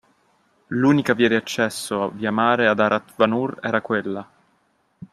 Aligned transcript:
L’unica 0.69 1.13
via 1.13 1.29
d’accesso 1.29 2.09
via 2.09 2.31
mare 2.31 2.65
ad 2.65 2.79
Arat 2.79 3.13
Vanur 3.17 3.59
era 3.61 3.81
quella 3.81 4.27